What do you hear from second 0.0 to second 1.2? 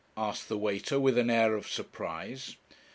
asked the waiter, with